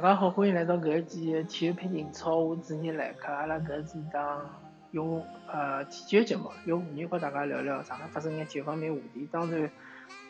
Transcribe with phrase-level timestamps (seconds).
[0.00, 3.32] 大家好，欢迎来到搿一期体育配景超，我主持人来客。
[3.32, 4.48] 阿拉搿是一档
[4.92, 9.28] 用呃体育节目，用妇女和大家聊聊上海发生眼体育方面话题。
[9.32, 9.68] 当然，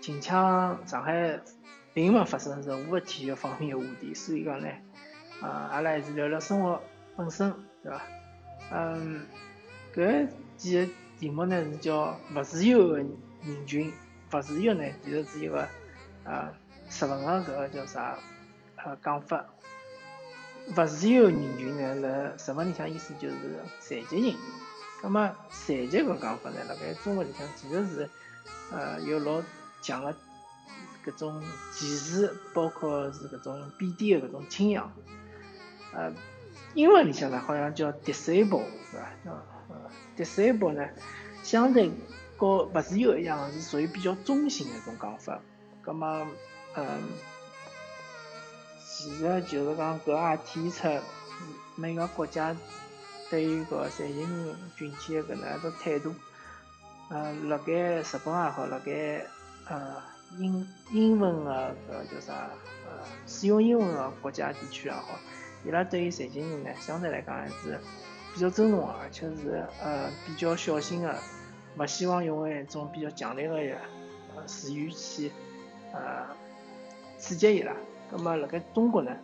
[0.00, 1.40] 近腔上海
[1.92, 4.68] 并没发生任何体育方面的话题，所以讲呢，
[5.42, 6.80] 啊，阿拉还是聊聊生活
[7.16, 7.52] 本身，
[7.82, 8.00] 对伐？
[8.70, 9.26] 嗯，
[9.92, 13.10] 搿几个题目呢是叫勿自由的人
[13.66, 13.92] 群，
[14.32, 15.66] 勿自由呢其实是一个
[16.22, 16.52] 啊
[16.88, 18.16] 日文的搿个叫啥？
[18.76, 19.44] 呃，讲法，
[20.76, 23.34] 勿自由人群呢，辣日文里向意思就是
[23.80, 24.36] 残疾人。
[25.02, 28.08] 那么残疾个讲法呢，辣盖中国里向其实是
[28.70, 29.42] 呃有老
[29.80, 30.14] 强个
[31.04, 34.92] 搿种歧视，包括是搿种贬低的搿种倾向。
[35.92, 36.12] 呃，
[36.74, 39.12] 英文里向呢好像叫 disable，是伐？
[39.24, 40.86] 呃，disable 呢，
[41.42, 41.90] 相对
[42.36, 45.40] 和勿自由一样，是属于比较中性的一种讲法。
[45.82, 46.26] 葛么，
[46.76, 47.00] 嗯。
[49.06, 51.04] 其实就是讲，搿也体现出
[51.76, 52.56] 每个国家
[53.30, 56.12] 对于搿残疾人群体的搿能一种态度。
[57.08, 59.24] 呃，辣盖日本也好，辣盖
[59.68, 60.02] 呃
[60.38, 62.50] 英英文的搿叫啥
[62.84, 65.20] 呃使用英文的国家地区也好，
[65.64, 67.78] 伊拉对于残疾人呢，相对来讲还是
[68.34, 71.16] 比较尊重的，而且是呃比较小心的，
[71.78, 73.78] 勿希望用一种比较强烈的
[74.34, 75.30] 呃词语去
[75.92, 76.26] 呃
[77.18, 77.72] 刺激伊拉。
[78.10, 79.16] 那么，辣盖中国呢，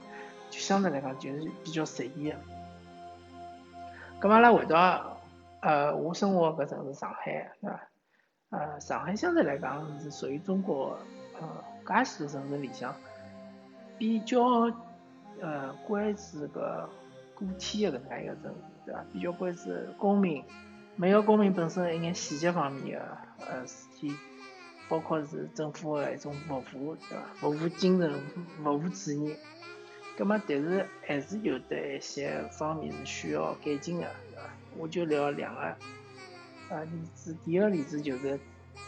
[0.51, 2.37] 就相对来讲就是比较随意的。
[4.21, 5.19] 咁阿拉回到
[5.61, 7.81] 呃，我生活搿城市上海，对伐？
[8.51, 10.99] 呃，上海相对来讲是属于中国
[11.41, 11.49] 呃
[11.87, 12.95] 介许多城市里向
[13.99, 14.43] 比较
[15.41, 16.89] 呃关注搿个
[17.59, 19.05] 体的搿能介一个城市，对伐？
[19.13, 20.45] 比较关注公民，
[20.97, 24.13] 每个公民本身一眼细节方面的呃事体。
[24.93, 26.35] 包括是政府的一种
[26.71, 27.25] 服务，对伐？
[27.41, 28.13] 服务精神、
[28.63, 29.35] 服务主义。
[30.19, 34.43] 葛么，但是还是有的一些方面是需要改进的，对伐？
[34.77, 35.75] 我就聊两个
[36.69, 37.35] 呃例子。
[37.43, 38.39] 第一个例子就是，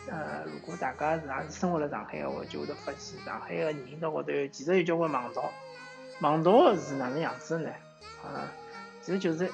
[0.07, 5.51] 呃，如果大家是也是生活在上海的话，就会得发现上海的人行道高头其实有交关盲道。
[6.21, 7.71] 盲道是哪能样子呢？
[8.23, 8.53] 啊，
[9.01, 9.45] 其实就是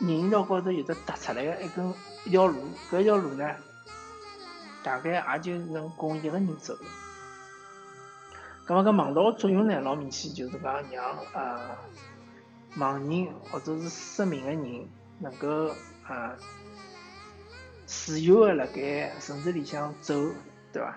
[0.00, 1.94] 人行道高头有的凸出来的一根
[2.24, 2.60] 一条路，
[2.90, 3.54] 搿一条路呢？
[4.82, 6.76] 大概也就能供一个人走。
[8.66, 11.76] 咁么搿盲道个作用呢，老明显就是讲让呃
[12.76, 14.88] 盲人或者是失明个人
[15.18, 15.74] 能够
[16.08, 16.36] 呃
[17.86, 20.14] 自由个辣盖城市里向走，
[20.72, 20.96] 对伐？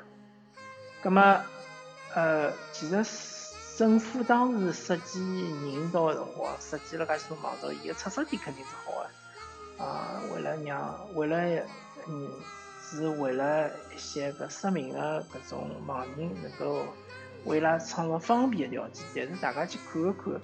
[1.04, 1.42] 咁么
[2.14, 3.04] 呃，其实
[3.78, 5.20] 政府当时设计
[5.74, 11.66] 人道个辰光，设计了介许多盲道，伊个出发点肯定是好个，啊，为了让为了
[12.08, 12.30] 嗯。
[12.88, 16.84] 是为了一些个失明的搿种盲人能够
[17.46, 20.40] 为伊拉创造方便的条件，但是大家去看一看，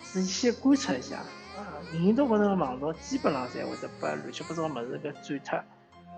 [0.00, 1.16] 仔细观察一下，
[1.56, 5.60] 啊，人道高头个盲道基本上侪会得把乱七八糟物事给斩脱，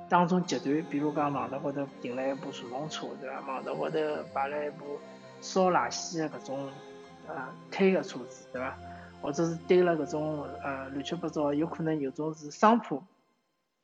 [0.08, 3.40] 当中截断，比如讲盲道高头停了一部顺风车，对伐？
[3.40, 3.98] 盲道高头
[4.34, 4.98] 摆了一部
[5.40, 6.68] 烧垃圾的搿种
[7.26, 8.76] 啊推个车子，对伐？
[9.20, 13.02] 或者是堆了搿种呃乱七八糟，有可能有种是商铺。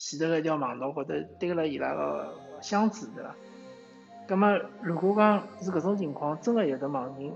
[0.06, 3.34] 前头个一条盲道高头堆了伊拉个箱子，对伐？
[4.28, 7.32] 葛末如果讲是搿种情况，真个有的盲人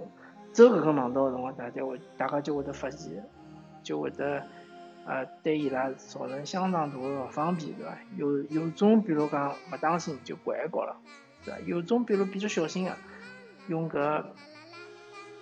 [0.52, 3.24] 走搿个盲道个辰光，大家会大家就会得发现，
[3.82, 4.42] 就会得
[5.06, 7.96] 呃对伊拉造成相当大个勿方便，对伐？
[8.18, 10.94] 有有种比如讲勿当心就拐一角了，
[11.46, 11.60] 对伐？
[11.60, 12.92] 有种比如比较小心个，
[13.68, 14.24] 用搿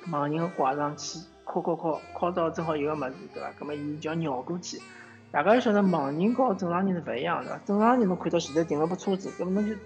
[0.08, 3.50] 盲人个拐杖去敲敲敲，敲到正好有个物事，对伐？
[3.58, 4.80] 葛末伊就要绕过去。
[5.36, 7.60] 大家要晓得，盲人和正常人是勿一样的。
[7.66, 9.76] 正常人侬看到前头停了部车子，搿么侬就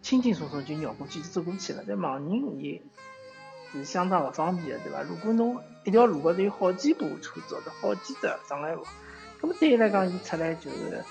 [0.00, 1.82] 轻轻松松就绕过去就走过去了。
[1.88, 2.80] 但盲人伊
[3.72, 5.02] 是相当勿方便的，对伐？
[5.02, 8.84] 如果侬一条路高头有好几部车子或者好几只障碍物，
[9.42, 11.04] 那么对伊来讲，伊出来就是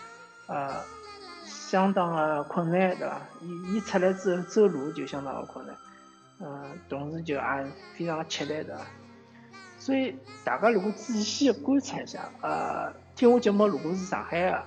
[0.47, 0.75] 呃
[1.43, 3.21] 相当的困难，对伐？
[3.41, 5.75] 伊伊出来之后走路就相当的困难，
[6.39, 7.41] 嗯，同时就也
[7.97, 8.85] 非常的吃力，对伐？
[9.89, 12.93] 所以大家如果仔细观察一下，呃。
[13.15, 14.63] 听我节目，如果是上海的，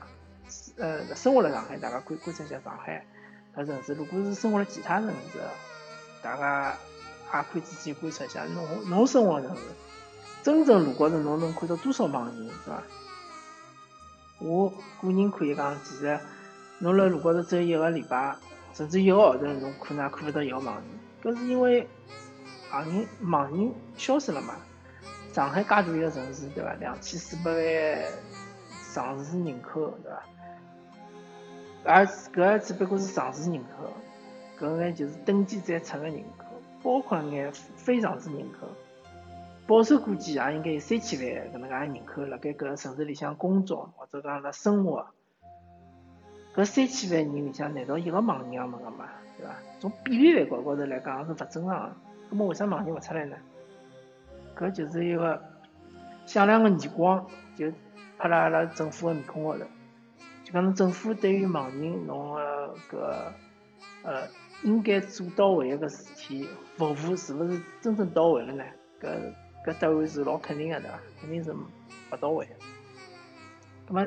[0.76, 3.06] 呃，生活在上海，大家可以观察一下上海
[3.54, 3.94] 搿城市。
[3.94, 5.38] 如果是生活在其他城市，
[6.22, 6.74] 大家
[7.32, 9.62] 也可以仔细观察一下，侬侬生活城市，
[10.42, 12.82] 真正路高头侬能看到多少盲人，是伐？
[14.40, 14.68] 我
[15.00, 16.18] 个人可以讲，其实
[16.80, 18.36] 侬辣路高头走一个礼拜，
[18.74, 20.84] 甚至一个号头，侬可能也看勿到一个盲人。
[21.22, 21.88] 搿是因为
[22.70, 24.56] 盲人盲人消失了嘛？
[25.32, 26.74] 上海介大一个城市，对伐？
[26.74, 28.04] 两千四百万。
[28.68, 30.22] 上市人口对伐？
[31.84, 33.90] 而搿只不过是上市人口，
[34.60, 36.44] 搿眼就是登记在册个人口，
[36.82, 38.68] 包括眼非常市人口，
[39.66, 45.06] 保守估计也应该有三千万搿能介人口辣盖搿城市里向工作或者讲辣生活。
[46.54, 49.08] 搿三千万人里向，难道一个盲人也没个嘛？
[49.38, 49.54] 对伐？
[49.80, 51.96] 从比例来高高头来讲是勿正常个。
[52.28, 53.36] 葛末为啥盲人勿出来呢？
[54.56, 55.42] 搿就是一个
[56.26, 57.26] 响亮个耳光，
[57.56, 57.72] 就
[58.18, 59.64] 拍辣阿拉政府个面孔高头。
[60.44, 63.32] 就讲侬政府对于盲人侬个搿
[64.02, 64.28] 呃
[64.62, 68.64] 应该做到位个事体服务是勿是真正到位了呢？
[69.00, 69.08] 搿
[69.64, 70.98] 搿答案是老肯定个对伐？
[71.20, 72.46] 肯定是勿到位。
[73.86, 74.06] 葛末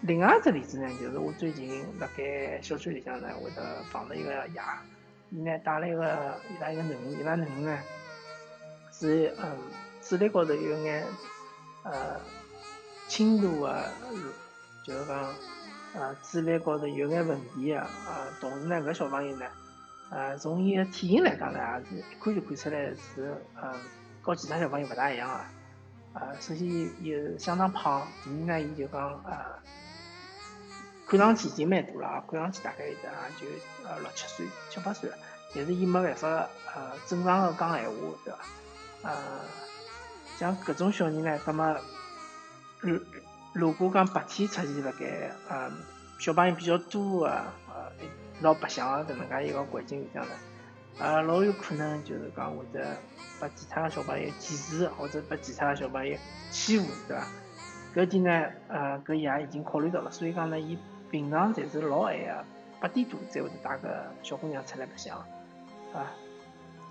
[0.00, 4.60] 另外一只例子呢，就是我最近辣盖小区里向呢，会得碰到一个爷，
[5.30, 7.78] 伊呢带了一个伊拉一个囡恩，伊拉囡恩呢
[8.98, 9.58] 是嗯
[10.00, 11.04] 智力高头有眼
[11.82, 12.20] 呃
[13.08, 13.84] 轻度个，
[14.86, 15.34] 就是讲
[15.94, 19.46] 呃智力高头有眼问题个啊，同时呢搿小朋友呢，
[20.10, 21.58] 呃从伊个体型来讲呢，
[21.90, 23.74] 也是一看就看出来是嗯
[24.22, 29.62] 和其他小朋友勿大一样个，啊首先伊相当胖，第二呢伊就讲呃。
[31.06, 33.46] 看上去已经蛮大了啊，看上去大概有得啊，就
[33.86, 35.16] 呃六七岁、七八岁了。
[35.54, 36.28] 但是伊没办法
[36.74, 37.94] 呃正常的讲闲话，
[38.24, 38.38] 对伐？
[39.04, 39.14] 呃，
[40.38, 41.76] 像搿种小人呢，葛末
[42.80, 42.98] 如
[43.52, 45.70] 如果讲白天出现辣盖呃
[46.18, 47.92] 小朋友比较多个呃
[48.40, 50.32] 老白相个搿能介一个环境里向呢，
[50.98, 52.96] 呃老有可能就是讲会得
[53.38, 56.16] 把其他个小朋友歧视，或者把其他个小朋友
[56.50, 57.26] 欺负，对伐？
[57.94, 60.78] 搿点呢，呃搿爷已经考虑到了，所以讲呢，伊。
[61.10, 62.44] 平常侪是老晚个，
[62.80, 65.16] 八点多才会得带个小姑娘出来白相，
[65.92, 66.10] 啊，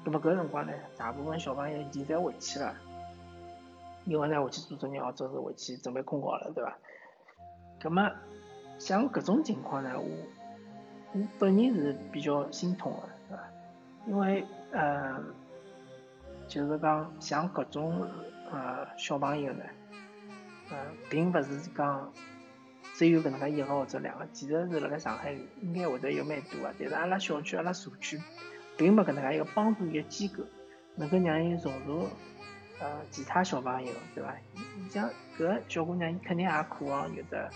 [0.03, 2.75] 那么搿辰光呢，大部分小朋友现在回去了，
[4.05, 6.77] 因为呢回去做作业或者是回去准备困觉了，对伐？
[7.83, 8.11] 那么
[8.79, 10.05] 像搿种情况呢，我
[11.13, 13.43] 我本人是比较心痛个，对伐？
[14.07, 15.23] 因为呃，
[16.47, 18.07] 就是讲像搿种
[18.51, 19.63] 呃小朋友呢，
[20.69, 20.77] 呃，
[21.09, 22.11] 并勿是讲。
[22.95, 28.21] 只有搿能介一个或者两个，其实是辣盖上海应该会得有蛮多个，但是阿拉小区、阿拉社区
[28.77, 30.43] 并没搿能介一个帮助伊个机构，
[30.95, 32.07] 能够让伊融入
[32.79, 34.35] 呃其他小朋友，对伐？
[34.89, 37.49] 像搿小姑娘，伊肯定也渴望有的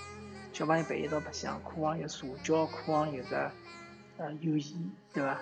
[0.54, 3.52] 小朋友陪伊一道白相，渴望有社交，渴望有的
[4.18, 5.38] 呃友谊，对伐？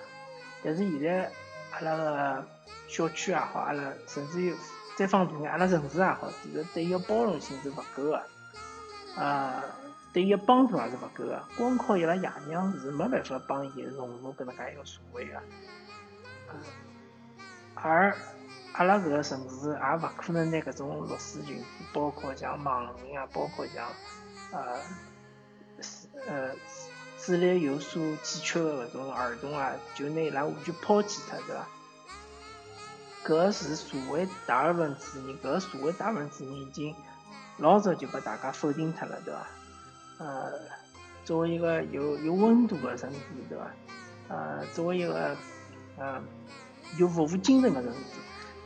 [0.63, 1.31] 但是现在
[1.71, 2.47] 阿拉个
[2.87, 4.53] 小区也好，阿拉甚至于
[4.95, 8.23] 再放大眼，阿拉城市也好，其实对伊个包容性是勿够个，
[9.15, 9.63] 啊。
[10.15, 15.41] 对伊个帮助也是勿够个，光靠伊拉爷娘是没办法帮伊融入搿能介一个社会个。
[17.73, 18.15] 而
[18.71, 23.89] 阿拉搿个城市也勿可能拿搿种弱势群体，包括像盲人啊，包括像
[24.53, 24.79] 呃
[26.25, 26.51] 呃
[27.17, 31.67] 智力有所欠缺个搿种儿童啊，就拿伊拉完全抛弃脱，对伐？
[33.25, 36.95] 搿是社会大部分主人，搿社会大部分主人已经
[37.57, 39.45] 老早就被大家否定脱了，对伐？
[40.17, 40.51] 呃，
[41.23, 43.19] 作为一个有有温度的城市，
[43.49, 43.71] 对吧？
[44.27, 45.35] 呃，作为一个
[45.97, 46.21] 呃
[46.97, 47.99] 有服务精神的城市，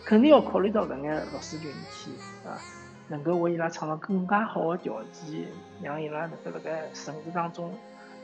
[0.06, 2.12] 肯定要考虑到搿眼弱势群体
[2.46, 2.62] 啊，
[3.08, 5.48] 能够为伊拉创造更加好的条件，
[5.82, 7.74] 让伊拉能够辣盖城市当中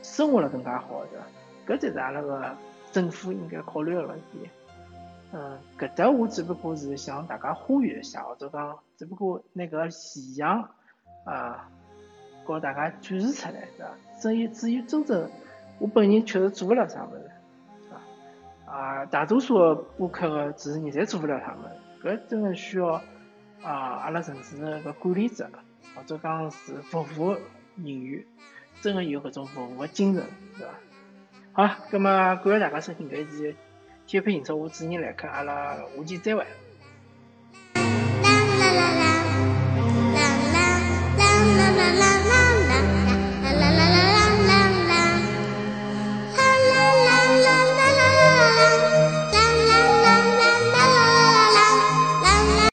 [0.02, 1.26] 生活了更加好，对吧？
[1.66, 2.56] 搿才是阿拉个
[2.92, 4.48] 政府应该考虑的问题。
[5.32, 10.70] 嗯，搿搭我只不过是向大家呼吁一下，或者讲，只不过那个现象
[11.24, 11.68] 啊。
[12.46, 13.90] 告大家展示出来，是吧？
[14.20, 15.30] 至于至于真正，
[15.78, 17.30] 我本人确实做不了啥物事，
[17.84, 18.00] 是吧？
[18.64, 23.02] 啊，大多数播客的主持人侪做不了啥物事，搿真的需要
[23.62, 23.72] 啊，
[24.04, 25.50] 阿拉城市的个管理者
[25.94, 27.36] 或者讲是服务
[27.76, 28.24] 人员，
[28.80, 30.24] 真的有搿种服务的精神，
[30.56, 30.70] 是吧？
[31.52, 33.56] 好，葛末感谢大家收听搿一期
[34.06, 36.46] 体育配音车，我主持人来客，阿拉下期再会。